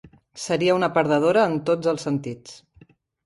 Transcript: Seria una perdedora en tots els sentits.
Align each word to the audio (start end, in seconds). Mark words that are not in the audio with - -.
Seria 0.43 0.77
una 0.77 0.89
perdedora 0.95 1.43
en 1.51 1.59
tots 1.69 1.91
els 1.93 2.07
sentits. 2.09 2.57